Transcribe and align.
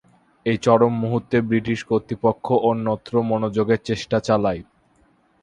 এই 0.45 0.57
চরম 0.57 0.93
মুহুর্তে 1.01 1.37
ব্রিটিশ 1.41 1.79
কর্তৃপক্ষ 1.89 2.45
অন্যত্র 2.69 3.13
মনোযোগের 3.31 3.79
চেষ্টা 3.85 4.17
চালায়। 4.19 4.61